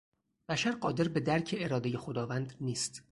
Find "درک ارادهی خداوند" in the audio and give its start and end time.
1.19-2.53